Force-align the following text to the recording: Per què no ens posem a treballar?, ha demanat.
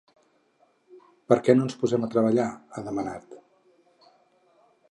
Per 1.31 1.37
què 1.47 1.55
no 1.59 1.67
ens 1.67 1.77
posem 1.83 2.07
a 2.07 2.09
treballar?, 2.15 2.47
ha 2.79 2.85
demanat. 2.89 3.39